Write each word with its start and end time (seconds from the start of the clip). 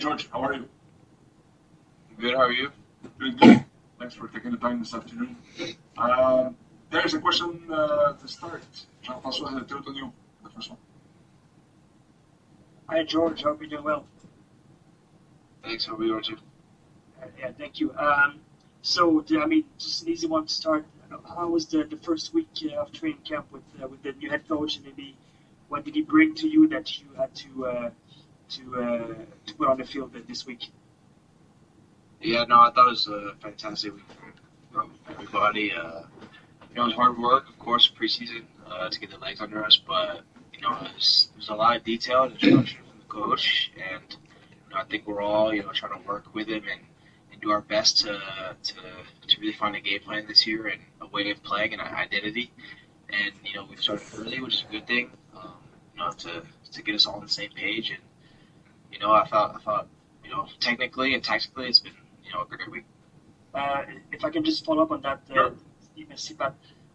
George, 0.00 0.30
how 0.32 0.40
are 0.40 0.54
you? 0.54 0.66
Good, 2.18 2.34
how 2.34 2.44
are 2.44 2.52
you? 2.52 2.72
Doing 3.18 3.36
good. 3.36 3.64
Thanks 3.98 4.14
for 4.14 4.28
taking 4.28 4.50
the 4.50 4.56
time 4.56 4.78
this 4.78 4.94
afternoon. 4.94 5.36
Um, 5.98 6.56
there's 6.90 7.12
a 7.12 7.20
question 7.20 7.60
uh, 7.70 8.14
to 8.14 8.26
start. 8.26 8.62
Jean-François 9.02 9.50
has 9.52 9.60
a 9.60 9.64
third 9.66 9.86
on 9.86 9.94
you, 9.94 10.10
the 10.42 10.48
first 10.48 10.70
one. 10.70 10.78
Hi, 12.88 13.02
George. 13.02 13.42
Hope 13.42 13.60
you're 13.60 13.68
doing 13.68 13.84
well. 13.84 14.06
Thanks, 15.62 15.84
how 15.84 15.96
are 15.96 16.02
you, 16.02 16.18
too? 16.22 16.38
Uh, 17.22 17.26
yeah, 17.38 17.50
thank 17.58 17.78
you. 17.78 17.92
Um, 17.98 18.40
so, 18.80 19.22
I 19.38 19.44
mean, 19.44 19.64
just 19.76 20.02
an 20.04 20.08
easy 20.08 20.26
one 20.26 20.46
to 20.46 20.54
start. 20.54 20.86
How 21.28 21.46
was 21.46 21.66
the, 21.66 21.84
the 21.84 21.98
first 21.98 22.32
week 22.32 22.48
uh, 22.64 22.80
of 22.80 22.90
training 22.92 23.20
camp 23.28 23.52
with 23.52 23.64
uh, 23.82 23.86
with 23.86 24.02
the 24.02 24.12
new 24.12 24.30
head 24.30 24.48
coach, 24.48 24.76
and 24.76 24.86
maybe 24.86 25.14
what 25.68 25.84
did 25.84 25.94
he 25.94 26.00
bring 26.02 26.34
to 26.36 26.48
you 26.48 26.68
that 26.68 26.98
you 27.00 27.08
had 27.18 27.34
to 27.34 27.66
uh, 27.66 27.90
to 28.50 28.82
uh, 28.82 29.14
to 29.46 29.54
put 29.54 29.68
on 29.68 29.78
the 29.78 29.84
field 29.84 30.14
this 30.28 30.46
week? 30.46 30.70
Yeah, 32.20 32.44
no, 32.44 32.60
I 32.60 32.70
thought 32.70 32.88
it 32.88 32.90
was 32.90 33.08
a 33.08 33.32
fantastic 33.40 33.94
week 33.94 34.04
from, 34.72 34.92
everybody. 35.08 35.72
Uh, 35.72 36.02
you 36.68 36.76
know, 36.76 36.82
it 36.82 36.86
was 36.86 36.94
hard 36.94 37.18
work, 37.18 37.48
of 37.48 37.58
course, 37.58 37.90
preseason 37.90 38.44
uh, 38.70 38.90
to 38.90 39.00
get 39.00 39.10
the 39.10 39.18
legs 39.18 39.40
under 39.40 39.64
us, 39.64 39.80
but, 39.86 40.20
you 40.52 40.60
know, 40.60 40.76
there's 40.82 41.30
a 41.48 41.54
lot 41.54 41.76
of 41.76 41.84
detail 41.84 42.24
and 42.24 42.32
instruction 42.32 42.78
from 42.86 42.98
the 42.98 43.04
coach, 43.06 43.72
and 43.76 44.04
you 44.10 44.74
know, 44.74 44.80
I 44.80 44.84
think 44.84 45.06
we're 45.06 45.22
all, 45.22 45.52
you 45.54 45.62
know, 45.62 45.72
trying 45.72 45.98
to 45.98 46.06
work 46.06 46.34
with 46.34 46.48
him 46.48 46.62
and, 46.70 46.80
and 47.32 47.40
do 47.40 47.50
our 47.50 47.62
best 47.62 47.98
to, 48.00 48.20
to, 48.62 48.74
to 49.28 49.40
really 49.40 49.54
find 49.54 49.74
a 49.74 49.80
game 49.80 50.00
plan 50.00 50.26
this 50.28 50.46
year 50.46 50.66
and 50.66 50.82
a 51.00 51.06
way 51.06 51.30
of 51.30 51.42
playing 51.42 51.72
and 51.72 51.80
an 51.80 51.88
identity. 51.88 52.52
And, 53.08 53.32
you 53.44 53.54
know, 53.54 53.66
we've 53.68 53.80
started 53.80 54.06
early, 54.18 54.40
which 54.40 54.56
is 54.56 54.64
a 54.68 54.72
good 54.72 54.86
thing, 54.86 55.10
um, 55.34 55.54
you 55.94 56.00
know, 56.00 56.10
to, 56.12 56.42
to 56.72 56.82
get 56.82 56.94
us 56.94 57.06
all 57.06 57.14
on 57.14 57.22
the 57.22 57.28
same 57.28 57.50
page. 57.50 57.90
And, 57.90 58.00
you 58.92 58.98
know, 58.98 59.12
I 59.12 59.24
thought, 59.26 59.54
I 59.54 59.58
thought, 59.58 59.86
you 60.24 60.30
know, 60.30 60.46
technically 60.60 61.14
and 61.14 61.22
tactically, 61.22 61.68
it's 61.68 61.78
been, 61.80 61.92
you 62.24 62.32
know, 62.32 62.42
a 62.42 62.46
great 62.46 62.70
week. 62.70 62.84
Uh, 63.54 63.82
if 64.12 64.24
I 64.24 64.30
can 64.30 64.44
just 64.44 64.64
follow 64.64 64.82
up 64.82 64.90
on 64.90 65.00
that, 65.02 65.20
uh, 65.30 65.34
Sure. 65.34 65.52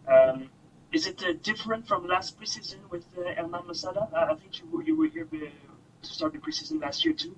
Um, 0.08 0.48
is 0.92 1.06
it 1.06 1.22
uh, 1.22 1.32
different 1.42 1.86
from 1.86 2.06
last 2.06 2.38
preseason 2.40 2.78
with 2.90 3.04
uh, 3.18 3.34
Hernan 3.34 3.66
Losada? 3.66 4.08
Uh, 4.12 4.32
I 4.32 4.34
think 4.34 4.60
you, 4.60 4.66
were- 4.70 4.82
you 4.82 4.96
were 4.96 5.06
here 5.08 5.28
uh, 5.32 5.46
to 6.02 6.08
start 6.08 6.32
the 6.32 6.38
preseason 6.38 6.80
last 6.80 7.04
year 7.04 7.14
too. 7.14 7.36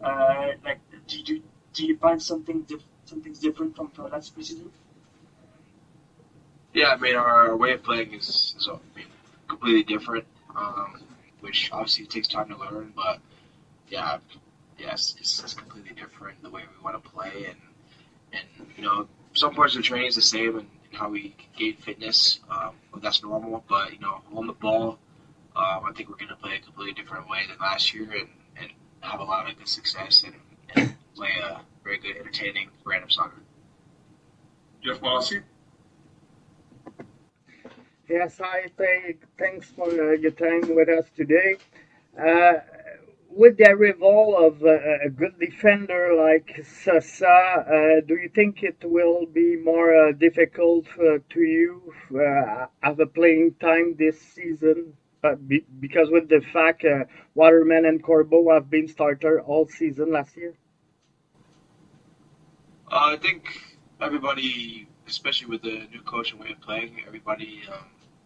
Uh, 0.00 0.48
like, 0.64 0.80
do 1.06 1.18
you 1.20 1.42
do 1.74 1.86
you 1.86 1.96
find 1.96 2.20
something 2.22 2.62
diff- 2.62 2.82
something's 3.04 3.38
different 3.38 3.76
from, 3.76 3.88
from 3.90 4.10
last 4.10 4.36
preseason? 4.36 4.68
Yeah, 6.74 6.88
I 6.90 6.96
mean, 6.96 7.16
our 7.16 7.56
way 7.56 7.72
of 7.72 7.82
playing 7.82 8.12
is, 8.12 8.54
is 8.58 8.68
completely 9.48 9.82
different, 9.82 10.24
um, 10.54 11.00
which 11.40 11.70
obviously 11.72 12.06
takes 12.06 12.28
time 12.28 12.48
to 12.48 12.56
learn. 12.56 12.92
But 12.94 13.20
yeah, 13.90 14.18
yes, 14.78 15.14
it's, 15.18 15.42
it's 15.42 15.54
completely 15.54 15.94
different 15.94 16.42
the 16.42 16.50
way 16.50 16.62
we 16.62 16.84
want 16.84 17.02
to 17.02 17.10
play, 17.10 17.46
and 17.48 17.56
and 18.32 18.68
you 18.76 18.82
know, 18.82 19.08
some 19.34 19.54
parts 19.54 19.74
of 19.74 19.82
the 19.82 19.86
training 19.86 20.08
is 20.08 20.16
the 20.16 20.22
same, 20.22 20.58
and, 20.58 20.68
and 20.90 20.94
how 20.94 21.08
we 21.08 21.34
gain 21.56 21.76
fitness. 21.76 22.40
Um, 22.50 22.74
that's 23.02 23.22
normal. 23.22 23.64
But 23.68 23.92
you 23.92 23.98
know, 24.00 24.20
on 24.34 24.46
the 24.46 24.52
ball, 24.52 24.98
um, 25.56 25.84
I 25.84 25.92
think 25.94 26.08
we're 26.08 26.16
going 26.16 26.28
to 26.28 26.36
play 26.36 26.56
a 26.56 26.60
completely 26.60 26.94
different 27.00 27.28
way 27.28 27.40
than 27.48 27.58
last 27.58 27.94
year, 27.94 28.10
and, 28.10 28.28
and 28.60 28.70
have 29.00 29.20
a 29.20 29.24
lot 29.24 29.50
of 29.50 29.56
good 29.56 29.68
success 29.68 30.24
and, 30.24 30.34
and 30.74 30.94
play 31.14 31.30
a 31.42 31.60
very 31.84 31.98
good, 31.98 32.16
entertaining 32.16 32.68
random 32.84 33.10
soccer. 33.10 33.40
Jeff 34.82 35.00
Mossy. 35.00 35.40
Yes, 38.08 38.38
hi. 38.38 38.70
Thank, 38.76 39.22
thanks 39.38 39.70
for 39.70 39.88
uh, 39.88 40.12
your 40.12 40.30
time 40.30 40.74
with 40.74 40.88
us 40.88 41.04
today. 41.14 41.56
Uh, 42.18 42.54
with 43.28 43.56
the 43.56 43.70
arrival 43.70 44.36
of 44.36 44.62
uh, 44.62 45.04
a 45.04 45.10
good 45.10 45.38
defender 45.38 46.14
like 46.14 46.64
Sasa, 46.64 47.26
uh, 47.26 48.06
do 48.06 48.14
you 48.14 48.30
think 48.34 48.62
it 48.62 48.78
will 48.84 49.26
be 49.26 49.56
more 49.56 49.94
uh, 49.94 50.12
difficult 50.12 50.86
uh, 50.98 51.18
to 51.30 51.40
you 51.40 51.94
uh, 52.14 52.66
have 52.82 53.00
a 53.00 53.06
playing 53.06 53.54
time 53.60 53.94
this 53.98 54.20
season? 54.20 54.94
Uh, 55.24 55.34
be, 55.34 55.64
because 55.80 56.08
with 56.10 56.28
the 56.28 56.40
fact 56.52 56.84
uh, 56.84 57.04
Waterman 57.34 57.84
and 57.86 58.02
Corbo 58.02 58.52
have 58.52 58.70
been 58.70 58.86
starter 58.86 59.40
all 59.40 59.66
season 59.66 60.12
last 60.12 60.36
year. 60.36 60.54
I 62.90 63.16
think 63.16 63.76
everybody, 64.00 64.88
especially 65.06 65.48
with 65.48 65.62
the 65.62 65.86
new 65.90 66.02
coach 66.02 66.32
and 66.32 66.40
way 66.40 66.52
of 66.52 66.60
playing, 66.60 67.02
everybody, 67.06 67.62
um, 67.70 67.84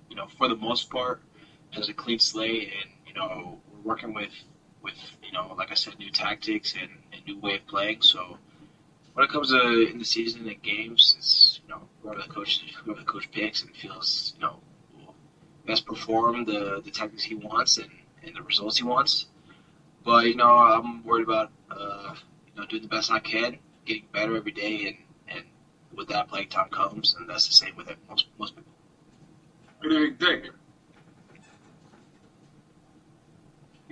you 0.09 0.16
know, 0.16 0.27
for 0.38 0.48
the 0.48 0.56
most 0.56 0.91
part, 0.91 1.22
has 1.71 1.88
a 1.88 1.94
clean 1.94 2.19
slate, 2.19 2.72
and 2.81 2.91
you 3.06 3.15
know, 3.15 3.59
we're 3.72 3.81
working 3.81 4.12
with, 4.12 4.32
with 4.82 4.94
you 5.22 5.32
know, 5.32 5.54
like 5.56 5.70
I 5.70 5.75
said, 5.75 5.98
new 5.98 6.10
tactics 6.10 6.75
and 6.81 6.91
a 7.12 7.25
new 7.26 7.38
way 7.38 7.56
of 7.56 7.66
playing. 7.66 8.03
So 8.03 8.38
when 9.15 9.25
it 9.25 9.31
comes 9.31 9.50
to 9.50 9.88
in 9.88 9.98
the 9.98 10.04
season 10.04 10.48
and 10.48 10.62
games, 10.62 11.15
it's 11.19 11.60
you 11.62 11.69
know 11.75 11.88
whoever 12.03 12.22
the 12.22 12.28
coach 12.32 12.60
whoever 12.84 13.00
the 13.00 13.06
coach 13.06 13.31
picks 13.31 13.62
and 13.62 13.75
feels 13.75 14.34
you 14.37 14.42
know 14.42 14.60
best 15.66 15.87
perform 15.87 16.44
the 16.44 16.81
the 16.84 16.91
tactics 16.91 17.22
he 17.22 17.34
wants 17.34 17.78
and 17.78 17.91
and 18.22 18.34
the 18.37 18.42
results 18.42 18.76
he 18.78 18.84
wants. 18.84 19.26
But 20.04 20.26
you 20.26 20.34
know, 20.34 20.50
I'm 20.50 21.04
worried 21.04 21.25
about 21.25 21.50
uh, 21.71 22.15
you 22.47 22.60
know 22.60 22.66
doing 22.66 22.82
the 22.82 22.88
best 22.88 23.10
I 23.10 23.19
can 23.21 23.59
getting 23.84 24.04
better 24.12 24.37
every 24.37 24.53
day, 24.53 24.87
and, 24.87 25.37
and 25.37 25.44
with 25.97 26.09
that, 26.09 26.28
playing 26.28 26.48
time 26.48 26.69
comes, 26.69 27.15
and 27.19 27.28
that's 27.28 27.47
the 27.47 27.54
same 27.54 27.76
with 27.76 27.88
it, 27.88 27.98
most 28.09 28.26
most 28.38 28.54
people. 28.54 28.72
Dick. 30.19 30.50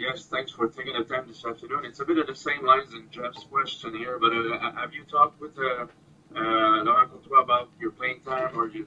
Yes, 0.01 0.25
thanks 0.25 0.51
for 0.51 0.67
taking 0.67 0.95
the 0.95 1.05
time 1.05 1.29
this 1.29 1.45
afternoon. 1.45 1.85
It's 1.85 2.01
a 2.01 2.07
bit 2.07 2.17
of 2.17 2.27
the 2.27 2.35
same 2.35 2.65
lines 2.65 2.95
in 2.95 3.11
Jeff's 3.11 3.45
question 3.45 3.95
here, 3.95 4.19
but 4.19 4.33
uh, 4.33 4.73
have 4.73 4.95
you 4.95 5.05
talked 5.05 5.39
with 5.39 5.51
uh, 5.59 5.85
uh, 6.35 6.85
Laurent 6.85 7.13
Courtois 7.13 7.43
about 7.43 7.69
your 7.79 7.91
playing 7.91 8.23
time 8.23 8.59
or 8.59 8.69
you, 8.69 8.87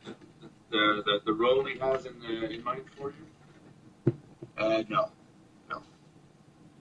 the, 0.71 1.03
the 1.05 1.19
the 1.23 1.33
role 1.33 1.65
he 1.65 1.77
has 1.77 2.07
in 2.07 2.15
uh, 2.25 2.47
in 2.47 2.63
mind 2.63 2.85
for 2.97 3.13
you? 3.13 4.13
Uh, 4.57 4.81
no, 4.89 5.11
no, 5.69 5.83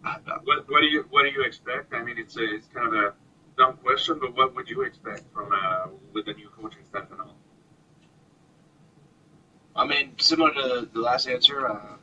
I 0.03 0.13
have 0.13 0.27
not. 0.27 0.47
What 0.47 0.67
what 0.67 0.81
do 0.81 0.87
you 0.87 1.05
what 1.11 1.25
do 1.25 1.29
you 1.29 1.43
expect? 1.43 1.93
I 1.93 2.03
mean, 2.03 2.17
it's 2.17 2.39
a, 2.39 2.55
it's 2.55 2.69
kind 2.69 2.87
of 2.87 2.95
a 2.95 3.13
dumb 3.59 3.77
question, 3.85 4.19
but 4.19 4.35
what 4.35 4.55
would 4.55 4.67
you 4.67 4.81
expect 4.81 5.25
from 5.35 5.53
uh, 5.53 5.89
with 6.15 6.25
the 6.25 6.33
new 6.33 6.49
coaching 6.59 6.87
staff 6.89 7.11
and 7.11 7.21
all? 7.21 7.37
I 9.77 9.87
mean, 9.87 10.15
similar 10.17 10.55
to 10.55 10.89
the 10.91 11.01
last 11.01 11.29
answer, 11.29 11.69
uh, 11.69 11.97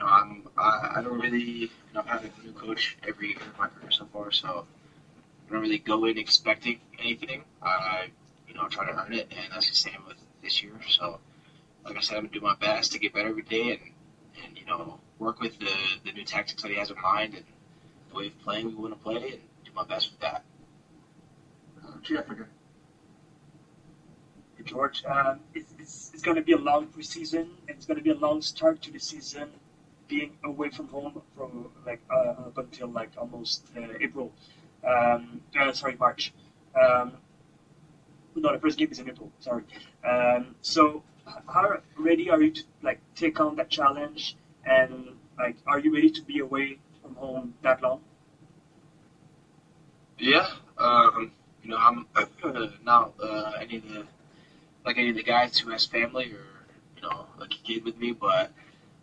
know, 0.00 0.06
I'm 0.06 0.48
I, 0.56 0.94
I 0.96 1.02
don't 1.02 1.20
really, 1.20 1.40
you 1.40 1.68
know, 1.94 2.00
I've 2.00 2.06
had 2.06 2.22
a 2.24 2.46
new 2.46 2.52
coach 2.52 2.96
every 3.06 3.28
year 3.28 3.38
of 3.38 3.58
my 3.58 3.68
career 3.68 3.90
so 3.90 4.06
far, 4.12 4.30
so 4.32 4.66
I 5.48 5.52
don't 5.52 5.62
really 5.62 5.78
go 5.78 6.04
in 6.06 6.18
expecting 6.18 6.80
anything. 6.98 7.42
I, 7.62 8.10
you 8.48 8.54
know, 8.54 8.68
try 8.68 8.86
to 8.86 8.92
earn 8.92 9.12
it, 9.12 9.32
and 9.36 9.52
that's 9.52 9.68
the 9.68 9.76
same 9.76 10.02
with 10.06 10.16
this 10.42 10.62
year. 10.62 10.72
So, 10.88 11.20
like 11.84 11.96
I 11.96 12.00
said, 12.00 12.16
I'm 12.16 12.24
gonna 12.24 12.34
do 12.34 12.40
my 12.40 12.54
best 12.56 12.92
to 12.92 12.98
get 12.98 13.12
better 13.14 13.28
every 13.28 13.42
day, 13.42 13.70
and 13.72 13.80
and 14.44 14.58
you 14.58 14.66
know, 14.66 14.98
work 15.18 15.40
with 15.40 15.58
the 15.58 15.72
the 16.04 16.12
new 16.12 16.24
tactics 16.24 16.62
that 16.62 16.70
he 16.70 16.76
has 16.78 16.90
in 16.90 17.00
mind 17.00 17.34
and 17.34 17.44
the 18.10 18.16
way 18.16 18.26
of 18.26 18.38
playing 18.40 18.66
we 18.66 18.74
want 18.74 18.94
to 18.94 19.00
play, 19.00 19.16
and 19.16 19.40
do 19.64 19.70
my 19.74 19.84
best 19.84 20.10
with 20.10 20.20
that. 20.20 20.44
Uh, 21.84 21.92
Jeff. 22.02 22.26
George, 24.62 25.02
um, 25.06 25.40
it's, 25.54 25.74
it's, 25.78 26.10
it's 26.12 26.22
going 26.22 26.36
to 26.36 26.42
be 26.42 26.52
a 26.52 26.58
long 26.58 26.86
preseason, 26.86 27.40
and 27.66 27.70
it's 27.70 27.86
going 27.86 27.96
to 27.96 28.02
be 28.02 28.10
a 28.10 28.14
long 28.14 28.42
start 28.42 28.82
to 28.82 28.92
the 28.92 28.98
season, 28.98 29.48
being 30.10 30.32
away 30.44 30.68
from 30.68 30.88
home 30.88 31.22
from 31.36 31.70
like 31.86 32.00
uh, 32.10 32.48
up 32.48 32.58
until 32.58 32.88
like 32.88 33.10
almost 33.16 33.64
uh, 33.76 33.86
April. 34.00 34.32
Um, 34.86 35.40
uh, 35.58 35.72
sorry, 35.72 35.96
March. 35.98 36.32
Um, 36.78 37.12
no, 38.34 38.52
the 38.52 38.58
first 38.58 38.76
game 38.78 38.88
is 38.90 38.98
in 38.98 39.08
April. 39.08 39.30
Sorry. 39.38 39.62
Um, 40.04 40.54
so, 40.60 41.02
how 41.48 41.78
ready 41.96 42.28
are 42.28 42.42
you 42.42 42.50
to 42.50 42.62
like 42.82 43.00
take 43.14 43.40
on 43.40 43.56
that 43.56 43.70
challenge, 43.70 44.36
and 44.64 45.16
like, 45.38 45.56
are 45.66 45.78
you 45.78 45.94
ready 45.94 46.10
to 46.10 46.22
be 46.22 46.40
away 46.40 46.78
from 47.00 47.14
home 47.14 47.54
that 47.62 47.82
long? 47.82 48.00
Yeah, 50.18 50.48
um, 50.78 51.32
you 51.62 51.70
know, 51.70 51.78
I'm 51.78 52.06
not 52.84 53.14
uh, 53.22 53.52
any 53.60 53.76
of 53.76 53.88
the 53.88 54.06
like 54.84 54.98
any 54.98 55.10
of 55.10 55.16
the 55.16 55.22
guys 55.22 55.58
who 55.58 55.70
has 55.70 55.86
family 55.86 56.26
or 56.32 56.46
you 56.96 57.02
know 57.02 57.26
like 57.38 57.54
a 57.54 57.58
kid 57.58 57.84
with 57.84 57.98
me, 57.98 58.12
but 58.12 58.52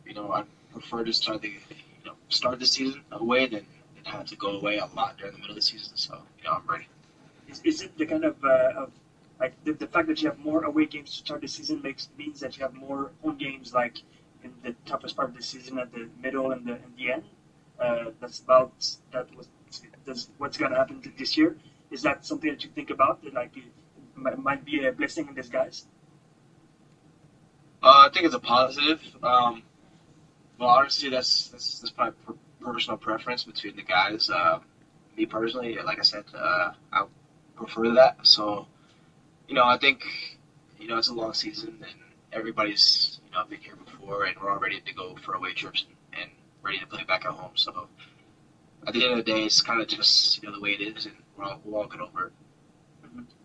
you 0.05 0.13
know, 0.13 0.31
I 0.31 0.43
prefer 0.79 1.03
to 1.03 1.13
start 1.13 1.41
the 1.41 1.49
you 1.49 2.05
know 2.05 2.15
start 2.29 2.59
the 2.59 2.65
season 2.65 3.01
away 3.11 3.45
than, 3.47 3.65
than 3.95 4.05
have 4.05 4.25
to 4.25 4.35
go 4.35 4.49
away 4.59 4.77
a 4.77 4.85
lot 4.95 5.17
during 5.17 5.33
the 5.33 5.39
middle 5.39 5.51
of 5.51 5.55
the 5.55 5.61
season. 5.61 5.95
So 5.95 6.13
you 6.37 6.43
know, 6.45 6.51
I'm 6.57 6.67
ready. 6.67 6.87
Is, 7.47 7.61
is 7.63 7.81
it 7.81 7.97
the 7.97 8.05
kind 8.05 8.25
of, 8.25 8.35
uh, 8.43 8.81
of 8.83 8.91
like 9.39 9.53
the, 9.63 9.73
the 9.73 9.87
fact 9.87 10.07
that 10.07 10.21
you 10.21 10.29
have 10.29 10.39
more 10.39 10.63
away 10.63 10.85
games 10.85 11.11
to 11.11 11.17
start 11.17 11.41
the 11.41 11.47
season 11.47 11.81
makes 11.81 12.09
means 12.17 12.39
that 12.41 12.57
you 12.57 12.63
have 12.63 12.73
more 12.73 13.11
home 13.21 13.37
games 13.37 13.73
like 13.73 14.01
in 14.43 14.51
the 14.63 14.73
toughest 14.85 15.15
part 15.15 15.29
of 15.29 15.35
the 15.35 15.43
season 15.43 15.79
at 15.79 15.91
the 15.91 16.09
middle 16.21 16.51
and 16.51 16.65
the 16.65 16.73
and 16.73 16.93
the 16.97 17.11
end. 17.11 17.23
Uh, 17.79 18.11
that's 18.19 18.39
about 18.39 18.71
that 19.11 19.33
was 19.35 19.47
that's 20.05 20.29
what's 20.37 20.57
going 20.57 20.71
to 20.71 20.77
happen 20.77 21.01
to 21.01 21.11
this 21.17 21.37
year. 21.37 21.57
Is 21.91 22.01
that 22.01 22.25
something 22.25 22.49
that 22.49 22.63
you 22.63 22.69
think 22.75 22.89
about 22.89 23.23
that 23.23 23.33
like 23.33 23.55
it 23.55 23.63
might, 24.15 24.37
might 24.37 24.65
be 24.65 24.85
a 24.85 24.91
blessing 24.91 25.27
in 25.27 25.33
disguise? 25.33 25.85
Uh, 27.83 28.07
I 28.07 28.09
think 28.11 28.25
it's 28.25 28.35
a 28.35 28.39
positive. 28.39 28.99
Um, 29.23 29.63
well, 30.59 30.69
honestly, 30.69 31.09
that's 31.09 31.49
that's, 31.49 31.79
that's 31.79 31.91
per- 31.91 32.13
personal 32.61 32.97
preference 32.97 33.43
between 33.43 33.75
the 33.75 33.83
guys. 33.83 34.29
Uh, 34.29 34.59
me 35.15 35.25
personally, 35.25 35.77
like 35.83 35.99
I 35.99 36.03
said, 36.03 36.25
uh, 36.35 36.71
I 36.91 37.05
prefer 37.55 37.93
that. 37.95 38.17
So, 38.25 38.67
you 39.47 39.55
know, 39.55 39.65
I 39.65 39.77
think 39.77 40.03
you 40.79 40.87
know 40.87 40.97
it's 40.97 41.09
a 41.09 41.13
long 41.13 41.33
season 41.33 41.77
and 41.81 41.99
everybody's 42.31 43.19
you 43.25 43.31
know 43.31 43.43
been 43.45 43.59
here 43.59 43.75
before 43.75 44.25
and 44.25 44.35
we're 44.39 44.51
all 44.51 44.59
ready 44.59 44.79
to 44.79 44.93
go 44.93 45.15
for 45.15 45.33
away 45.33 45.53
trips 45.53 45.85
and, 46.13 46.21
and 46.21 46.31
ready 46.61 46.79
to 46.79 46.87
play 46.87 47.03
back 47.03 47.25
at 47.25 47.31
home. 47.31 47.51
So, 47.55 47.87
at 48.85 48.93
the 48.93 49.03
end 49.03 49.19
of 49.19 49.25
the 49.25 49.31
day, 49.31 49.45
it's 49.45 49.61
kind 49.61 49.81
of 49.81 49.87
just 49.87 50.41
you 50.41 50.47
know 50.49 50.55
the 50.55 50.61
way 50.61 50.71
it 50.71 50.81
is, 50.97 51.05
and 51.05 51.15
we're 51.35 51.45
all 51.45 51.61
we'll 51.63 51.81
all 51.81 51.87
get 51.87 52.01
over 52.01 52.27
it. 52.27 52.33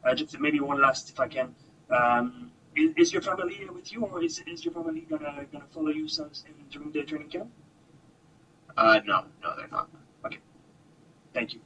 Uh, 0.05 0.15
just 0.15 0.39
maybe 0.39 0.61
one 0.61 0.81
last, 0.81 1.11
if 1.11 1.21
I 1.21 1.29
can. 1.29 1.55
Um, 1.91 2.52
is, 2.77 2.93
is 2.97 3.13
your 3.13 3.23
family 3.23 3.67
with 3.73 3.93
you, 3.93 4.05
or 4.05 4.23
is, 4.23 4.43
is 4.47 4.65
your 4.65 4.75
family 4.75 5.01
gonna 5.09 5.47
gonna 5.53 5.65
follow 5.73 5.91
you 5.91 6.09
some, 6.09 6.31
in, 6.47 6.55
during 6.71 6.93
the 6.93 7.03
training 7.03 7.29
camp? 7.29 7.51
Uh, 8.77 9.01
no, 9.05 9.25
no, 9.43 9.57
they're 9.57 9.69
not. 9.69 9.89
Okay, 10.25 10.39
thank 11.35 11.55
you. 11.55 11.61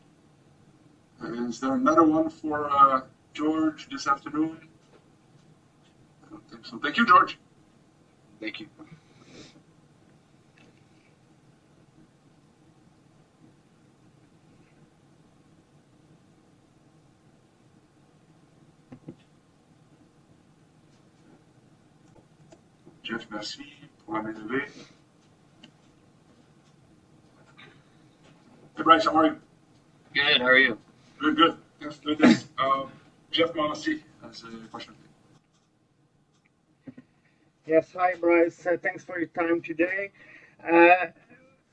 Is 1.22 1.60
there 1.60 1.74
another 1.74 2.02
one 2.02 2.28
for 2.28 2.70
uh, 2.70 3.02
George 3.32 3.88
this 3.88 4.06
afternoon? 4.06 4.58
I 6.26 6.30
don't 6.30 6.50
think 6.50 6.66
so. 6.66 6.78
Thank 6.78 6.96
you, 6.96 7.06
George. 7.06 7.38
Thank 8.40 8.60
you. 8.60 8.68
Jeff, 23.16 23.30
merci 23.30 23.62
pour 24.04 24.14
la 24.14 24.22
main 24.22 24.32
levée. 24.32 24.66
Hey, 28.76 28.82
Bryce, 28.82 29.06
how 29.06 29.16
are 29.16 29.26
you? 29.26 29.36
Good. 30.12 30.40
How 30.42 30.46
are 30.46 30.58
you? 30.58 30.78
Good, 31.18 31.36
good. 31.36 31.56
Yes, 31.80 31.98
good. 32.04 32.20
Yes. 32.20 32.44
Um, 32.58 32.90
Jeff 33.30 33.54
Malassi 33.54 34.02
has 34.22 34.42
a 34.44 34.68
question. 34.68 34.94
Yes, 37.66 37.90
hi 37.94 38.16
Bryce. 38.20 38.66
Uh, 38.66 38.76
thanks 38.82 39.02
for 39.04 39.18
your 39.18 39.28
time 39.28 39.62
today. 39.62 40.10
Uh, 40.62 41.06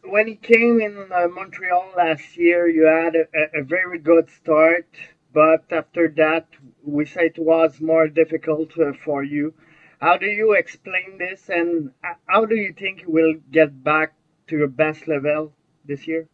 when 0.06 0.30
you 0.30 0.38
came 0.38 0.80
in 0.80 1.12
uh, 1.12 1.28
Montreal 1.28 1.92
last 1.98 2.38
year, 2.38 2.70
you 2.70 2.86
had 2.86 3.16
a, 3.16 3.60
a, 3.60 3.64
very 3.64 4.00
good 4.00 4.30
start, 4.30 4.88
but 5.34 5.66
after 5.72 6.08
that, 6.16 6.48
we 6.86 7.06
say 7.06 7.26
it 7.26 7.38
was 7.38 7.82
more 7.82 8.08
difficult 8.08 8.80
uh, 8.80 8.94
for 9.04 9.24
you. 9.24 9.54
How 10.04 10.18
do 10.18 10.26
you 10.26 10.52
explain 10.52 11.18
this, 11.18 11.48
and 11.48 11.94
how 12.28 12.44
do 12.44 12.56
you 12.56 12.74
think 12.74 13.04
you 13.04 13.10
will 13.10 13.36
get 13.54 13.86
back 13.86 14.14
to 14.48 14.58
your 14.58 14.68
best 14.68 15.08
level 15.08 15.54
this 15.86 16.06
year? 16.08 16.28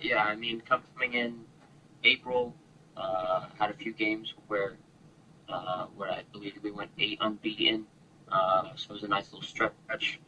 Yeah, 0.00 0.24
I 0.24 0.34
mean, 0.34 0.62
coming 0.62 1.12
in 1.12 1.44
April, 2.04 2.54
uh, 2.96 3.48
had 3.58 3.68
a 3.68 3.74
few 3.74 3.92
games 3.92 4.32
where 4.48 4.78
uh, 5.46 5.88
where 5.94 6.10
I 6.10 6.22
believe 6.32 6.58
we 6.62 6.70
went 6.70 6.90
eight 6.98 7.18
unbeaten. 7.20 7.84
Uh, 8.32 8.70
so 8.76 8.92
it 8.92 8.94
was 8.94 9.02
a 9.02 9.08
nice 9.08 9.30
little 9.30 9.46
stretch. 9.46 10.20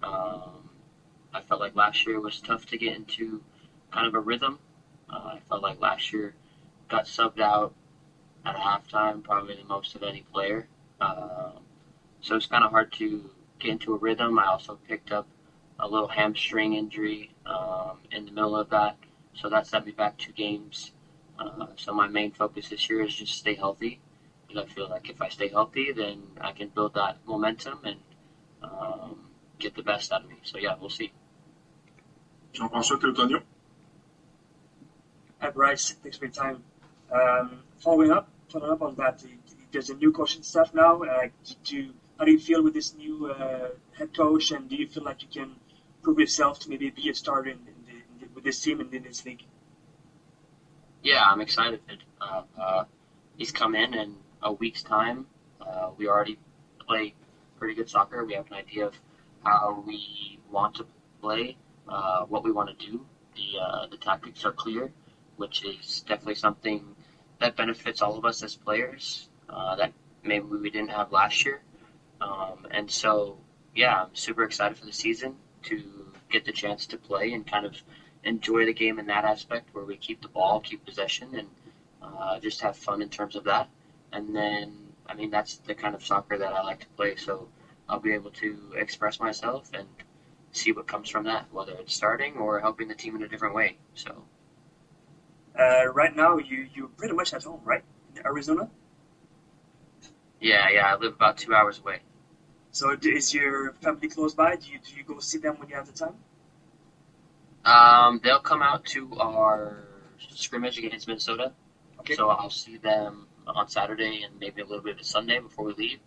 Um, 0.00 0.70
I 1.34 1.40
felt 1.40 1.60
like 1.60 1.74
last 1.74 2.06
year 2.06 2.20
was 2.20 2.40
tough 2.40 2.66
to 2.66 2.78
get 2.78 2.94
into 2.94 3.42
kind 3.90 4.06
of 4.06 4.14
a 4.14 4.20
rhythm. 4.20 4.60
Uh, 5.12 5.34
I 5.34 5.40
felt 5.48 5.60
like 5.60 5.80
last 5.80 6.12
year 6.12 6.36
got 6.88 7.06
subbed 7.06 7.40
out 7.40 7.74
at 8.44 8.56
halftime, 8.56 9.22
probably 9.22 9.56
the 9.56 9.64
most 9.64 9.94
of 9.94 10.02
any 10.02 10.22
player. 10.32 10.66
Um, 11.00 11.52
so 12.20 12.36
it's 12.36 12.46
kind 12.46 12.64
of 12.64 12.70
hard 12.70 12.92
to 12.94 13.30
get 13.58 13.70
into 13.70 13.94
a 13.94 13.98
rhythm. 13.98 14.38
I 14.38 14.46
also 14.46 14.78
picked 14.88 15.12
up 15.12 15.26
a 15.78 15.88
little 15.88 16.08
hamstring 16.08 16.74
injury 16.74 17.30
um, 17.46 17.98
in 18.10 18.26
the 18.26 18.32
middle 18.32 18.56
of 18.56 18.70
that, 18.70 18.96
so 19.34 19.48
that 19.48 19.66
set 19.66 19.86
me 19.86 19.92
back 19.92 20.18
two 20.18 20.32
games. 20.32 20.92
Uh, 21.38 21.66
so 21.76 21.94
my 21.94 22.06
main 22.06 22.32
focus 22.32 22.68
this 22.68 22.88
year 22.90 23.02
is 23.02 23.14
just 23.14 23.34
stay 23.34 23.54
healthy 23.54 24.00
because 24.46 24.64
I 24.64 24.74
feel 24.74 24.88
like 24.90 25.08
if 25.08 25.22
I 25.22 25.28
stay 25.28 25.48
healthy, 25.48 25.92
then 25.92 26.22
I 26.40 26.52
can 26.52 26.68
build 26.68 26.94
that 26.94 27.18
momentum 27.26 27.80
and 27.84 27.96
um, 28.62 29.30
get 29.58 29.74
the 29.74 29.82
best 29.82 30.12
out 30.12 30.24
of 30.24 30.28
me. 30.28 30.36
So 30.42 30.58
yeah, 30.58 30.74
we'll 30.78 30.90
see. 30.90 31.12
Jean-François 32.52 33.00
Téotonio. 33.00 33.42
Hi 35.40 35.50
Bryce, 35.50 35.92
thanks 36.02 36.18
for 36.18 36.26
your 36.26 36.34
time. 36.34 36.64
Um, 37.12 37.62
following 37.78 38.10
up, 38.10 38.28
following 38.48 38.72
up 38.72 38.82
on 38.82 38.94
that, 38.96 39.24
there's 39.72 39.90
a 39.90 39.94
new 39.94 40.12
coaching 40.12 40.42
staff 40.42 40.72
now. 40.74 41.02
Uh, 41.02 41.28
how 42.18 42.24
do 42.24 42.32
you 42.32 42.38
feel 42.38 42.62
with 42.62 42.74
this 42.74 42.94
new 42.94 43.26
uh, 43.30 43.70
head 43.92 44.14
coach, 44.14 44.50
and 44.52 44.68
do 44.68 44.76
you 44.76 44.86
feel 44.86 45.02
like 45.02 45.22
you 45.22 45.28
can 45.28 45.56
prove 46.02 46.18
yourself 46.18 46.60
to 46.60 46.70
maybe 46.70 46.90
be 46.90 47.08
a 47.10 47.14
starter 47.14 47.50
in, 47.50 47.58
in, 47.58 47.84
the, 47.86 47.92
in 47.92 48.20
the, 48.20 48.26
with 48.34 48.44
this 48.44 48.60
team 48.60 48.80
and 48.80 48.92
in 48.94 49.02
this 49.02 49.24
league? 49.24 49.42
Yeah, 51.02 51.24
I'm 51.24 51.40
excited. 51.40 51.80
Uh, 52.20 52.42
uh 52.60 52.84
he's 53.36 53.50
come 53.50 53.74
in 53.74 53.94
and 53.94 54.16
a 54.42 54.52
week's 54.52 54.82
time. 54.82 55.26
Uh, 55.60 55.90
we 55.96 56.08
already 56.08 56.38
play 56.86 57.14
pretty 57.58 57.74
good 57.74 57.88
soccer. 57.88 58.24
We 58.24 58.34
have 58.34 58.46
an 58.46 58.54
idea 58.54 58.86
of 58.86 58.94
how 59.42 59.82
we 59.86 60.38
want 60.50 60.76
to 60.76 60.86
play, 61.20 61.56
uh, 61.88 62.24
what 62.24 62.44
we 62.44 62.52
want 62.52 62.78
to 62.78 62.86
do. 62.86 63.04
The 63.34 63.88
the 63.90 63.96
tactics 63.96 64.44
are 64.44 64.52
clear, 64.52 64.92
which 65.36 65.64
is 65.64 66.02
definitely 66.06 66.34
something 66.34 66.96
that 67.40 67.56
benefits 67.56 68.02
all 68.02 68.16
of 68.16 68.24
us 68.24 68.42
as 68.42 68.54
players. 68.54 69.28
Uh, 69.48 69.74
that 69.76 69.92
maybe 70.22 70.44
we 70.44 70.70
didn't 70.70 70.90
have 70.90 71.10
last 71.10 71.44
year, 71.44 71.60
um, 72.20 72.66
and 72.70 72.88
so 72.90 73.36
yeah, 73.74 74.02
I'm 74.02 74.14
super 74.14 74.44
excited 74.44 74.78
for 74.78 74.86
the 74.86 74.92
season 74.92 75.34
to 75.64 75.82
get 76.30 76.44
the 76.44 76.52
chance 76.52 76.86
to 76.86 76.96
play 76.96 77.32
and 77.32 77.46
kind 77.46 77.66
of 77.66 77.76
enjoy 78.22 78.64
the 78.64 78.72
game 78.72 78.98
in 79.00 79.06
that 79.06 79.24
aspect 79.24 79.68
where 79.72 79.84
we 79.84 79.96
keep 79.96 80.22
the 80.22 80.28
ball, 80.28 80.60
keep 80.60 80.84
possession, 80.84 81.34
and 81.34 81.48
uh, 82.02 82.38
just 82.38 82.60
have 82.60 82.76
fun 82.76 83.02
in 83.02 83.08
terms 83.08 83.34
of 83.34 83.44
that 83.44 83.68
and 84.12 84.34
then 84.34 84.72
I 85.06 85.14
mean 85.14 85.30
that's 85.30 85.56
the 85.56 85.74
kind 85.74 85.94
of 85.94 86.04
soccer 86.04 86.38
that 86.38 86.52
I 86.52 86.62
like 86.62 86.80
to 86.80 86.86
play. 86.88 87.16
So 87.16 87.48
I'll 87.88 87.98
be 87.98 88.12
able 88.12 88.30
to 88.32 88.74
express 88.76 89.20
myself 89.20 89.70
and 89.74 89.86
see 90.52 90.72
what 90.72 90.86
comes 90.86 91.08
from 91.08 91.24
that, 91.24 91.46
whether 91.52 91.72
it's 91.72 91.94
starting 91.94 92.36
or 92.36 92.60
helping 92.60 92.88
the 92.88 92.94
team 92.94 93.16
in 93.16 93.22
a 93.22 93.28
different 93.28 93.54
way. 93.54 93.78
So. 93.94 94.24
Uh, 95.58 95.86
right 95.92 96.14
now, 96.14 96.38
you 96.38 96.68
you're 96.74 96.88
pretty 96.88 97.14
much 97.14 97.34
at 97.34 97.42
home, 97.44 97.60
right? 97.64 97.82
In 98.14 98.26
Arizona. 98.26 98.68
Yeah, 100.40 100.68
yeah. 100.70 100.86
I 100.86 100.96
live 100.96 101.14
about 101.14 101.36
two 101.36 101.54
hours 101.54 101.78
away. 101.78 102.00
So 102.72 102.96
is 103.02 103.34
your 103.34 103.72
family 103.74 104.08
close 104.08 104.34
by? 104.34 104.56
Do 104.56 104.70
you 104.70 104.78
do 104.78 104.96
you 104.96 105.04
go 105.04 105.18
see 105.18 105.38
them 105.38 105.58
when 105.58 105.68
you 105.68 105.74
have 105.76 105.86
the 105.86 105.92
time? 105.92 106.14
Um, 107.64 108.20
they'll 108.22 108.40
come 108.40 108.62
out 108.62 108.84
to 108.86 109.12
our 109.18 109.84
scrimmage 110.30 110.78
against 110.78 111.06
Minnesota. 111.08 111.52
Okay. 112.00 112.14
So 112.14 112.28
I'll 112.28 112.50
see 112.50 112.78
them 112.78 113.26
on 113.46 113.68
Saturday 113.68 114.22
and 114.22 114.38
maybe 114.38 114.62
a 114.62 114.64
little 114.64 114.82
bit 114.82 115.00
of 115.00 115.06
Sunday 115.06 115.38
before 115.40 115.66
we 115.66 115.74
leave. 115.74 115.98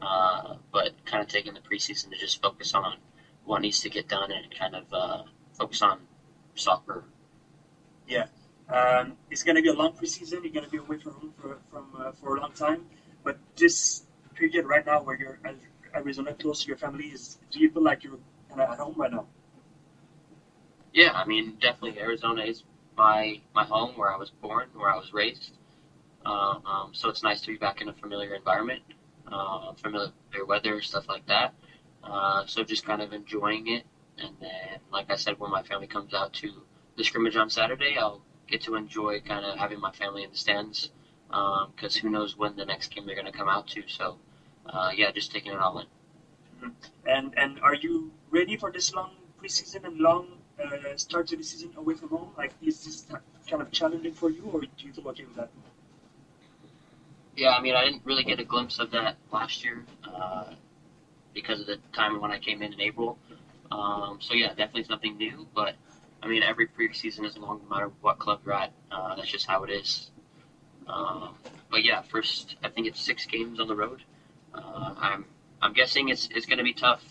Uh, 0.00 0.56
but 0.72 0.92
kind 1.04 1.22
of 1.22 1.28
taking 1.28 1.52
the 1.52 1.60
preseason 1.60 2.10
to 2.10 2.16
just 2.18 2.40
focus 2.40 2.72
on 2.72 2.96
what 3.44 3.60
needs 3.60 3.80
to 3.80 3.90
get 3.90 4.08
done 4.08 4.30
and 4.32 4.46
kind 4.56 4.74
of 4.74 4.84
uh, 4.92 5.22
focus 5.58 5.82
on 5.82 5.98
soccer. 6.54 7.04
Yeah, 8.08 8.26
um, 8.72 9.16
it's 9.30 9.42
going 9.42 9.56
to 9.56 9.62
be 9.62 9.68
a 9.68 9.72
long 9.72 9.92
preseason. 9.92 10.42
You're 10.42 10.52
going 10.52 10.64
to 10.64 10.70
be 10.70 10.78
away 10.78 10.98
from 10.98 11.12
home 11.12 11.32
for 11.40 11.58
from 11.70 11.86
uh, 11.98 12.12
for 12.12 12.36
a 12.36 12.40
long 12.40 12.52
time. 12.52 12.86
But 13.24 13.38
this 13.56 14.04
period 14.34 14.64
right 14.64 14.84
now, 14.84 15.02
where 15.02 15.18
you're 15.18 15.38
Arizona, 15.94 16.34
close 16.34 16.62
to 16.62 16.68
your 16.68 16.76
family, 16.76 17.06
is 17.06 17.38
do 17.50 17.58
you 17.58 17.70
feel 17.70 17.82
like 17.82 18.04
you're 18.04 18.18
kind 18.48 18.60
of 18.60 18.70
at 18.70 18.78
home 18.78 18.94
right 18.96 19.10
now? 19.10 19.26
Yeah, 20.92 21.12
I 21.12 21.24
mean, 21.24 21.56
definitely 21.60 22.00
Arizona 22.00 22.42
is 22.42 22.62
my 22.96 23.40
my 23.54 23.64
home, 23.64 23.96
where 23.96 24.12
I 24.12 24.16
was 24.16 24.30
born, 24.30 24.68
where 24.74 24.90
I 24.90 24.96
was 24.96 25.12
raised. 25.12 25.52
Uh, 26.24 26.58
um, 26.64 26.90
so 26.92 27.08
it's 27.08 27.22
nice 27.22 27.40
to 27.42 27.48
be 27.48 27.56
back 27.56 27.80
in 27.80 27.88
a 27.88 27.92
familiar 27.94 28.34
environment, 28.34 28.82
uh, 29.30 29.72
familiar 29.74 30.12
weather, 30.46 30.80
stuff 30.80 31.08
like 31.08 31.26
that. 31.26 31.54
Uh, 32.04 32.44
so 32.46 32.62
just 32.62 32.84
kind 32.84 33.00
of 33.00 33.12
enjoying 33.12 33.68
it. 33.68 33.84
And 34.18 34.34
then, 34.40 34.80
like 34.92 35.10
I 35.10 35.16
said, 35.16 35.38
when 35.38 35.50
my 35.50 35.62
family 35.62 35.86
comes 35.86 36.12
out 36.12 36.32
to 36.34 36.62
the 36.96 37.04
scrimmage 37.04 37.36
on 37.36 37.48
Saturday, 37.48 37.96
I'll 37.96 38.22
get 38.50 38.62
to 38.62 38.74
enjoy 38.74 39.20
kind 39.20 39.44
of 39.44 39.58
having 39.58 39.80
my 39.80 39.92
family 39.92 40.24
in 40.24 40.30
the 40.30 40.36
stands 40.36 40.90
because 41.28 41.96
um, 41.96 42.02
who 42.02 42.10
knows 42.10 42.36
when 42.36 42.56
the 42.56 42.64
next 42.64 42.94
game 42.94 43.06
they're 43.06 43.14
going 43.14 43.30
to 43.30 43.38
come 43.38 43.48
out 43.48 43.68
to. 43.68 43.82
So, 43.86 44.18
uh, 44.66 44.90
yeah, 44.94 45.10
just 45.12 45.32
taking 45.32 45.52
it 45.52 45.58
all 45.58 45.78
in. 45.78 45.86
Mm-hmm. 45.86 47.08
And 47.08 47.34
and 47.36 47.60
are 47.60 47.74
you 47.74 48.12
ready 48.30 48.56
for 48.56 48.70
this 48.70 48.92
long 48.94 49.12
preseason 49.40 49.84
and 49.84 49.98
long 49.98 50.38
uh, 50.62 50.96
start 50.96 51.28
to 51.28 51.36
the 51.36 51.42
season 51.42 51.70
away 51.76 51.94
from 51.94 52.08
home? 52.08 52.30
Like, 52.36 52.52
is 52.60 52.84
this 52.84 53.06
kind 53.48 53.62
of 53.62 53.70
challenging 53.70 54.14
for 54.14 54.30
you, 54.30 54.42
or 54.52 54.60
do 54.60 54.68
you 54.78 54.92
feel 54.92 55.08
okay 55.08 55.24
with 55.24 55.36
that? 55.36 55.50
Yeah, 57.36 57.50
I 57.50 57.60
mean, 57.62 57.74
I 57.74 57.84
didn't 57.84 58.02
really 58.04 58.24
get 58.24 58.40
a 58.40 58.44
glimpse 58.44 58.78
of 58.80 58.90
that 58.90 59.16
last 59.32 59.64
year 59.64 59.84
uh, 60.04 60.52
because 61.32 61.60
of 61.60 61.66
the 61.66 61.78
time 61.92 62.20
when 62.20 62.30
I 62.30 62.38
came 62.38 62.60
in 62.60 62.72
in 62.72 62.80
April. 62.80 63.18
Um, 63.70 64.18
so 64.20 64.34
yeah, 64.34 64.48
definitely 64.48 64.84
something 64.84 65.16
new. 65.16 65.46
But 65.54 65.76
I 66.22 66.28
mean, 66.28 66.42
every 66.42 66.66
preseason 66.66 67.24
is 67.24 67.36
long, 67.38 67.60
no 67.62 67.68
matter 67.74 67.90
what 68.00 68.18
club 68.18 68.40
you're 68.44 68.54
at. 68.54 68.72
Uh, 68.90 69.14
that's 69.14 69.28
just 69.28 69.46
how 69.46 69.64
it 69.64 69.70
is. 69.70 70.10
Um, 70.86 71.34
but 71.70 71.84
yeah, 71.84 72.02
first 72.02 72.56
I 72.62 72.68
think 72.68 72.86
it's 72.86 73.00
six 73.00 73.26
games 73.26 73.60
on 73.60 73.68
the 73.68 73.76
road. 73.76 74.02
Uh, 74.54 74.94
I'm 74.98 75.24
I'm 75.62 75.72
guessing 75.72 76.08
it's 76.08 76.28
it's 76.34 76.46
going 76.46 76.58
to 76.58 76.64
be 76.64 76.72
tough, 76.74 77.02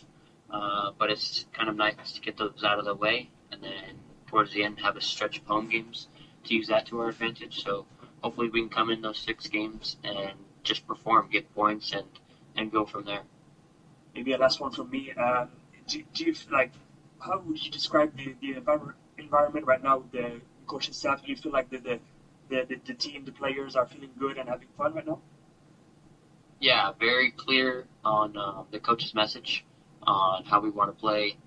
uh, 0.49 0.91
but 0.97 1.09
it's 1.09 1.45
kind 1.53 1.69
of 1.69 1.75
nice 1.75 2.13
to 2.13 2.21
get 2.21 2.37
those 2.37 2.63
out 2.63 2.79
of 2.79 2.85
the 2.85 2.95
way 2.95 3.29
and 3.51 3.63
then 3.63 3.99
towards 4.27 4.53
the 4.53 4.63
end 4.63 4.79
have 4.79 4.95
a 4.95 5.01
stretch 5.01 5.39
of 5.39 5.45
home 5.45 5.69
games 5.69 6.07
to 6.43 6.53
use 6.53 6.67
that 6.67 6.85
to 6.87 6.99
our 6.99 7.09
advantage. 7.09 7.63
So 7.63 7.85
hopefully 8.21 8.49
we 8.49 8.61
can 8.61 8.69
come 8.69 8.89
in 8.89 9.01
those 9.01 9.19
six 9.19 9.47
games 9.47 9.97
and 10.03 10.31
just 10.63 10.85
perform, 10.87 11.29
get 11.31 11.53
points, 11.55 11.93
and 11.93 12.07
and 12.55 12.71
go 12.71 12.85
from 12.85 13.05
there. 13.05 13.21
Maybe 14.13 14.33
a 14.33 14.37
last 14.37 14.59
one 14.59 14.71
from 14.71 14.89
me. 14.89 15.13
Um, 15.13 15.49
do, 15.87 16.03
do 16.13 16.25
you 16.25 16.35
like? 16.51 16.71
How 17.19 17.39
would 17.45 17.63
you 17.63 17.69
describe 17.69 18.15
the, 18.15 18.35
the 18.41 18.55
environment 19.17 19.65
right 19.65 19.81
now? 19.83 19.97
with 19.97 20.11
The 20.11 20.41
coaching 20.67 20.93
staff. 20.93 21.21
Do 21.21 21.29
you 21.29 21.35
feel 21.35 21.51
like 21.51 21.69
the 21.69 21.77
the, 21.77 21.99
the, 22.49 22.79
the, 22.85 22.93
team, 22.93 23.25
the 23.25 23.31
players 23.31 23.75
are 23.75 23.85
feeling 23.85 24.09
good 24.17 24.38
and 24.38 24.47
having 24.49 24.67
fun 24.77 24.93
right 24.93 25.05
now? 25.05 25.19
Yeah, 26.59 26.91
very 26.99 27.31
clear 27.31 27.85
on 28.03 28.35
uh, 28.35 28.63
the 28.71 28.79
coach's 28.79 29.13
message 29.13 29.63
on 30.03 30.43
how 30.45 30.59
we 30.59 30.69
want 30.69 30.89
to 30.89 30.99
play. 30.99 31.38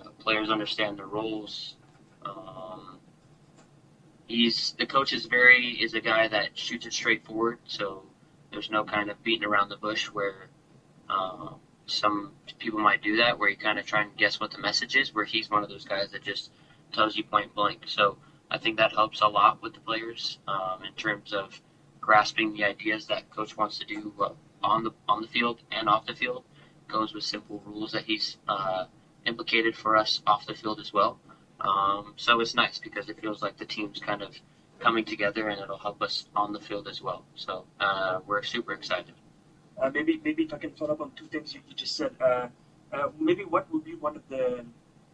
Uh, 0.00 0.08
players 0.18 0.48
understand 0.48 0.98
their 0.98 1.06
roles. 1.06 1.76
Um, 2.24 2.98
he's 4.26 4.74
the 4.78 4.86
coach 4.86 5.12
is 5.12 5.26
very 5.26 5.70
is 5.70 5.94
a 5.94 6.00
guy 6.00 6.28
that 6.28 6.56
shoots 6.56 6.86
it 6.86 6.92
straight 6.92 7.24
forward, 7.24 7.58
so 7.64 8.02
there's 8.50 8.70
no 8.70 8.84
kind 8.84 9.10
of 9.10 9.22
beating 9.22 9.44
around 9.44 9.68
the 9.68 9.76
bush 9.76 10.06
where 10.06 10.48
uh, 11.08 11.50
some 11.90 12.32
people 12.58 12.78
might 12.80 13.02
do 13.02 13.16
that, 13.16 13.38
where 13.38 13.48
you 13.48 13.56
kind 13.56 13.78
of 13.78 13.86
try 13.86 14.02
and 14.02 14.16
guess 14.16 14.40
what 14.40 14.50
the 14.50 14.58
message 14.58 14.96
is. 14.96 15.14
Where 15.14 15.24
he's 15.24 15.50
one 15.50 15.62
of 15.62 15.68
those 15.68 15.84
guys 15.84 16.10
that 16.12 16.22
just 16.22 16.50
tells 16.92 17.16
you 17.16 17.24
point 17.24 17.54
blank. 17.54 17.84
So 17.86 18.18
I 18.50 18.58
think 18.58 18.76
that 18.78 18.92
helps 18.92 19.20
a 19.20 19.28
lot 19.28 19.62
with 19.62 19.74
the 19.74 19.80
players 19.80 20.38
um, 20.46 20.82
in 20.86 20.92
terms 20.94 21.32
of 21.32 21.60
grasping 22.00 22.54
the 22.54 22.64
ideas 22.64 23.06
that 23.06 23.30
coach 23.30 23.56
wants 23.56 23.78
to 23.78 23.84
do 23.84 24.14
uh, 24.20 24.32
on 24.62 24.84
the 24.84 24.92
on 25.08 25.22
the 25.22 25.28
field 25.28 25.60
and 25.70 25.88
off 25.88 26.06
the 26.06 26.14
field. 26.14 26.44
Goes 26.88 27.12
with 27.12 27.24
simple 27.24 27.62
rules 27.66 27.92
that 27.92 28.04
he's 28.04 28.38
uh, 28.48 28.86
implicated 29.26 29.76
for 29.76 29.96
us 29.96 30.22
off 30.26 30.46
the 30.46 30.54
field 30.54 30.80
as 30.80 30.92
well. 30.92 31.20
Um, 31.60 32.14
so 32.16 32.40
it's 32.40 32.54
nice 32.54 32.78
because 32.78 33.08
it 33.08 33.20
feels 33.20 33.42
like 33.42 33.58
the 33.58 33.64
team's 33.64 33.98
kind 33.98 34.22
of 34.22 34.34
coming 34.78 35.04
together 35.04 35.48
and 35.48 35.60
it'll 35.60 35.78
help 35.78 36.00
us 36.02 36.26
on 36.34 36.52
the 36.52 36.60
field 36.60 36.88
as 36.88 37.02
well. 37.02 37.24
So 37.34 37.64
uh, 37.80 38.20
we're 38.26 38.42
super 38.42 38.72
excited. 38.72 39.14
Uh, 39.80 39.90
maybe 39.90 40.20
maybe 40.24 40.42
if 40.42 40.52
I 40.52 40.58
can 40.58 40.70
follow 40.72 40.92
up 40.92 41.00
on 41.00 41.10
two 41.12 41.26
things 41.26 41.54
you, 41.54 41.60
you 41.68 41.74
just 41.74 41.96
said. 41.96 42.14
Uh, 42.20 42.48
uh, 42.92 43.08
maybe 43.18 43.44
what 43.44 43.70
would 43.72 43.84
be 43.84 43.94
one 43.94 44.16
of 44.16 44.22
the 44.28 44.64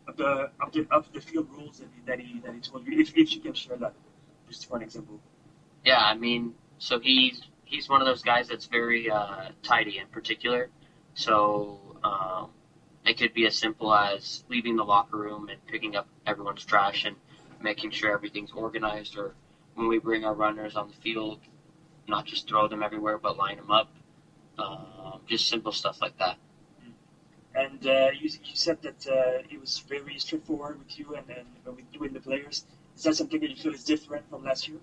of 0.06 0.16
the 0.16 0.50
of 0.60 0.72
the, 0.72 0.86
of 0.90 1.12
the 1.12 1.20
field 1.20 1.48
rules 1.50 1.78
that 1.78 1.88
he, 1.94 2.00
that 2.06 2.20
he 2.20 2.40
that 2.40 2.54
he 2.54 2.60
told 2.60 2.86
you, 2.86 2.98
if, 2.98 3.16
if 3.16 3.34
you 3.34 3.40
can 3.40 3.54
share 3.54 3.76
that, 3.76 3.94
just 4.48 4.68
for 4.68 4.76
an 4.76 4.82
example. 4.82 5.20
Yeah, 5.84 5.98
I 5.98 6.14
mean, 6.14 6.54
so 6.78 6.98
he's 6.98 7.42
he's 7.64 7.88
one 7.88 8.00
of 8.00 8.06
those 8.06 8.22
guys 8.22 8.48
that's 8.48 8.66
very 8.66 9.10
uh, 9.10 9.48
tidy 9.62 9.98
in 9.98 10.06
particular. 10.08 10.70
So 11.14 11.80
um, 12.02 12.50
it 13.04 13.18
could 13.18 13.34
be 13.34 13.46
as 13.46 13.56
simple 13.56 13.94
as 13.94 14.44
leaving 14.48 14.76
the 14.76 14.84
locker 14.84 15.16
room 15.16 15.48
and 15.48 15.64
picking 15.66 15.96
up 15.96 16.08
everyone's 16.26 16.64
trash 16.64 17.04
and 17.04 17.16
making 17.60 17.90
sure 17.90 18.12
everything's 18.12 18.52
organized, 18.52 19.16
or 19.16 19.34
when 19.74 19.88
we 19.88 19.98
bring 19.98 20.24
our 20.24 20.34
runners 20.34 20.76
on 20.76 20.88
the 20.88 20.94
field, 20.94 21.40
not 22.08 22.24
just 22.24 22.48
throw 22.48 22.68
them 22.68 22.82
everywhere, 22.82 23.18
but 23.18 23.36
line 23.36 23.56
them 23.56 23.70
up. 23.70 23.90
Um, 24.58 25.20
just 25.26 25.48
simple 25.48 25.72
stuff 25.72 26.00
like 26.00 26.16
that. 26.18 26.36
And 27.54 27.86
uh, 27.86 28.10
you, 28.12 28.28
you 28.44 28.54
said 28.54 28.82
that 28.82 29.06
uh, 29.06 29.42
it 29.48 29.60
was 29.60 29.78
very 29.78 30.18
straightforward 30.18 30.78
with 30.78 30.98
you 30.98 31.14
and, 31.14 31.30
and 31.30 31.76
with 31.76 31.84
you 31.92 32.02
and 32.02 32.14
the 32.14 32.20
players. 32.20 32.64
Is 32.96 33.02
that 33.04 33.14
something 33.14 33.40
that 33.40 33.50
you 33.50 33.56
feel 33.56 33.72
is 33.74 33.84
different 33.84 34.28
from 34.28 34.44
last 34.44 34.68
year? 34.68 34.78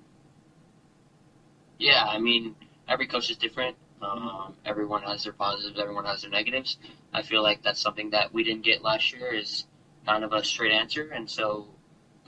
Yeah, 1.79 2.05
I 2.05 2.17
mean, 2.17 2.55
every 2.87 3.07
coach 3.07 3.29
is 3.29 3.37
different. 3.37 3.75
Um, 4.01 4.55
everyone 4.65 5.03
has 5.03 5.23
their 5.23 5.33
positives, 5.33 5.79
everyone 5.79 6.05
has 6.05 6.21
their 6.21 6.31
negatives. 6.31 6.77
I 7.13 7.21
feel 7.21 7.43
like 7.43 7.61
that's 7.61 7.79
something 7.79 8.09
that 8.11 8.33
we 8.33 8.43
didn't 8.43 8.63
get 8.63 8.81
last 8.81 9.13
year 9.13 9.33
is 9.33 9.65
kind 10.05 10.23
of 10.23 10.33
a 10.33 10.43
straight 10.43 10.71
answer, 10.71 11.09
and 11.11 11.29
so 11.29 11.67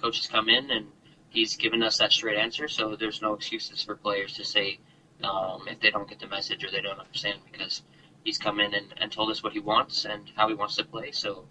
coaches 0.02 0.28
come 0.28 0.50
in 0.50 0.70
and 0.70 0.88
he's 1.30 1.56
given 1.56 1.82
us 1.82 1.98
that 1.98 2.12
straight 2.12 2.38
answer. 2.38 2.68
So 2.68 2.96
there's 2.96 3.22
no 3.22 3.34
excuses 3.34 3.82
for 3.82 3.96
players 3.96 4.34
to 4.34 4.44
say 4.44 4.80
um, 5.24 5.68
if 5.68 5.80
they 5.80 5.90
don't 5.90 6.08
get 6.08 6.20
the 6.20 6.28
message 6.28 6.64
or 6.64 6.72
they 6.72 6.82
don't 6.82 7.00
understand 7.00 7.40
because 7.52 7.82
he's 8.24 8.38
come 8.38 8.60
in 8.60 8.74
and, 8.74 8.94
and 8.98 9.12
told 9.12 9.30
us 9.30 9.44
what 9.44 9.54
he 9.54 9.60
wants 9.60 10.06
and 10.06 10.32
how 10.36 10.48
he 10.48 10.54
wants 10.54 10.76
to 10.78 10.84
play. 10.84 11.12
So 11.12 11.46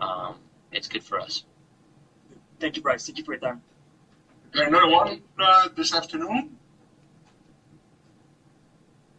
um, 0.00 0.36
it's 0.72 0.88
good 0.88 1.02
for 1.02 1.20
us. 1.20 1.44
Thank 2.58 2.76
you, 2.76 2.82
Bryce. 2.82 3.06
Thank 3.06 3.18
you 3.18 3.24
for 3.24 3.32
your 3.32 3.40
time. 3.40 3.62
Another 4.54 4.88
one 4.88 5.20
uh, 5.38 5.68
this 5.74 5.94
afternoon. 5.94 6.56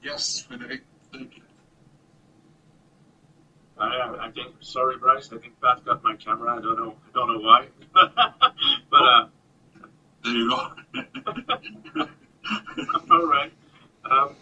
Yes, 0.01 0.43
Frederic. 0.47 0.81
Thank 1.11 1.37
you. 1.37 1.43
I, 3.79 4.15
I 4.21 4.31
think, 4.31 4.55
sorry, 4.61 4.97
Bryce. 4.97 5.29
I 5.31 5.37
think 5.37 5.59
Pat 5.61 5.85
got 5.85 6.03
my 6.03 6.15
camera. 6.15 6.57
I 6.57 6.61
don't 6.61 6.77
know. 6.77 6.95
I 7.07 7.11
don't 7.13 7.27
know 7.27 7.39
why. 7.39 7.67
but 7.93 9.03
uh, 9.03 9.27
There 10.23 10.33
you 10.33 10.49
go. 10.49 10.55
all 13.11 13.27
right. 13.27 13.51
Um, 14.09 14.35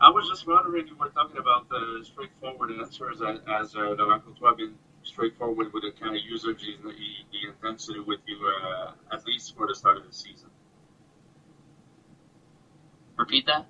I 0.00 0.10
was 0.10 0.28
just 0.28 0.46
wondering, 0.46 0.86
you 0.86 0.96
were 0.96 1.08
talking 1.08 1.38
about 1.38 1.68
the 1.70 2.04
straightforward 2.04 2.70
answers 2.72 3.22
as, 3.22 3.38
as 3.48 3.74
uh, 3.74 3.94
Laurent 3.98 4.22
Courtois 4.24 4.54
been 4.54 4.74
straightforward 5.02 5.72
with 5.72 5.84
the 5.84 5.92
kind 5.92 6.14
of 6.14 6.22
usage 6.22 6.60
he, 6.60 6.76
he, 6.96 7.24
he 7.30 7.48
intends 7.48 7.86
to 7.86 7.94
do 7.94 8.04
with 8.04 8.20
you, 8.26 8.36
uh, 8.62 8.92
at 9.12 9.26
least 9.26 9.56
for 9.56 9.66
the 9.66 9.74
start 9.74 9.96
of 9.96 10.06
the 10.06 10.12
season. 10.12 10.50
Repeat 13.16 13.46
that. 13.46 13.66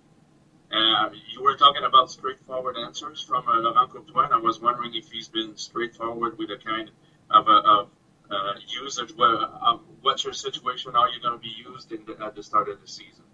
Uh, 0.72 1.10
you 1.32 1.42
were 1.42 1.56
talking 1.56 1.84
about 1.84 2.10
straightforward 2.10 2.76
answers 2.76 3.22
from 3.22 3.46
uh, 3.46 3.60
Laurent 3.60 3.88
Courtois, 3.90 4.24
and 4.24 4.34
I 4.34 4.38
was 4.38 4.60
wondering 4.60 4.94
if 4.94 5.08
he's 5.12 5.28
been 5.28 5.56
straightforward 5.56 6.38
with 6.38 6.50
a 6.50 6.56
kind 6.56 6.90
of, 7.30 7.48
uh, 7.48 7.62
of 7.64 7.90
uh, 8.28 8.54
usage. 8.82 9.12
Where, 9.14 9.36
uh, 9.36 9.78
what's 10.02 10.24
your 10.24 10.32
situation? 10.32 10.96
Are 10.96 11.08
you 11.10 11.20
going 11.20 11.34
to 11.34 11.40
be 11.40 11.54
used 11.56 11.92
in 11.92 12.04
the, 12.04 12.24
at 12.24 12.34
the 12.34 12.42
start 12.42 12.68
of 12.68 12.80
the 12.80 12.88
season? 12.88 13.25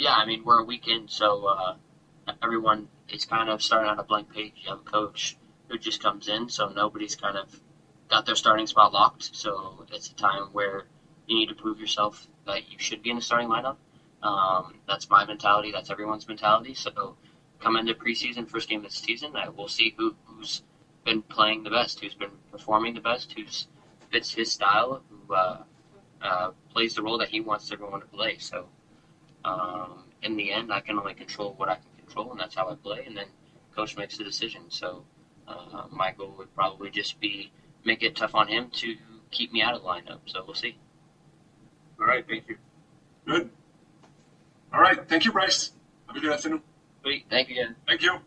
Yeah, 0.00 0.14
I 0.14 0.24
mean 0.24 0.44
we're 0.44 0.60
a 0.60 0.64
weekend, 0.64 1.10
so 1.10 1.44
uh, 1.44 1.74
everyone 2.42 2.88
is 3.10 3.26
kind 3.26 3.50
of 3.50 3.60
starting 3.60 3.90
on 3.90 3.98
a 3.98 4.02
blank 4.02 4.32
page. 4.32 4.52
You 4.56 4.70
have 4.70 4.78
a 4.78 4.90
coach 4.90 5.36
who 5.68 5.76
just 5.76 6.02
comes 6.02 6.26
in, 6.26 6.48
so 6.48 6.68
nobody's 6.68 7.14
kind 7.14 7.36
of 7.36 7.60
got 8.08 8.24
their 8.24 8.34
starting 8.34 8.64
spot 8.64 8.94
locked. 8.94 9.28
So 9.36 9.84
it's 9.92 10.08
a 10.08 10.14
time 10.14 10.44
where 10.52 10.84
you 11.26 11.36
need 11.36 11.48
to 11.48 11.54
prove 11.54 11.78
yourself 11.78 12.26
that 12.46 12.72
you 12.72 12.78
should 12.78 13.02
be 13.02 13.10
in 13.10 13.16
the 13.16 13.20
starting 13.20 13.48
lineup. 13.50 13.76
Um, 14.22 14.76
that's 14.88 15.10
my 15.10 15.22
mentality. 15.22 15.70
That's 15.70 15.90
everyone's 15.90 16.26
mentality. 16.26 16.72
So 16.72 17.14
come 17.58 17.76
into 17.76 17.92
preseason, 17.92 18.48
first 18.48 18.70
game 18.70 18.82
of 18.82 18.90
the 18.90 18.96
season, 18.96 19.36
I 19.36 19.48
will 19.50 19.68
see 19.68 19.92
who, 19.98 20.14
who's 20.24 20.62
been 21.04 21.20
playing 21.20 21.64
the 21.64 21.70
best, 21.70 22.00
who's 22.00 22.14
been 22.14 22.38
performing 22.50 22.94
the 22.94 23.00
best, 23.00 23.34
who 23.36 23.44
fits 24.10 24.32
his 24.32 24.50
style, 24.50 25.02
who 25.10 25.34
uh, 25.34 25.62
uh, 26.22 26.50
plays 26.70 26.94
the 26.94 27.02
role 27.02 27.18
that 27.18 27.28
he 27.28 27.40
wants 27.40 27.70
everyone 27.70 28.00
to 28.00 28.06
play. 28.06 28.38
So 28.38 28.66
um, 29.44 30.04
in 30.22 30.36
the 30.36 30.52
end, 30.52 30.72
I 30.72 30.80
can 30.80 30.98
only 30.98 31.14
control 31.14 31.54
what 31.56 31.68
I 31.68 31.74
can 31.76 31.84
control, 32.04 32.30
and 32.30 32.40
that's 32.40 32.54
how 32.54 32.68
I 32.68 32.74
play. 32.74 33.04
And 33.06 33.16
then 33.16 33.26
coach 33.74 33.96
makes 33.96 34.16
the 34.16 34.24
decision. 34.24 34.62
So 34.68 35.04
uh, 35.48 35.84
my 35.90 36.12
goal 36.12 36.34
would 36.38 36.54
probably 36.54 36.90
just 36.90 37.20
be 37.20 37.50
make 37.84 38.02
it 38.02 38.16
tough 38.16 38.34
on 38.34 38.48
him 38.48 38.70
to 38.74 38.96
keep 39.30 39.52
me 39.52 39.62
out 39.62 39.74
of 39.74 39.82
the 39.82 39.88
lineup. 39.88 40.20
So 40.26 40.42
we'll 40.44 40.54
see. 40.54 40.76
All 42.00 42.06
right, 42.06 42.24
thank 42.26 42.48
you. 42.48 42.56
Good. 43.26 43.50
All 44.72 44.80
right. 44.80 45.06
Thank 45.08 45.24
you, 45.24 45.32
Bryce. 45.32 45.72
Have 46.06 46.16
a 46.16 46.20
good 46.20 46.32
afternoon. 46.32 46.62
Sweet. 47.02 47.26
Thank 47.28 47.48
you 47.48 47.54
again. 47.60 47.76
Thank 47.86 48.02
you. 48.02 48.18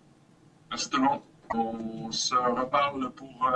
Merci 0.70 0.90
tout 0.90 0.98
le 0.98 1.04
monde. 1.04 1.22
On 1.56 2.12
se 2.12 2.36
reparle 2.36 3.10
pour. 3.12 3.30
euh, 3.48 3.52